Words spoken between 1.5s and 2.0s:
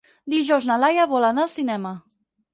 cinema.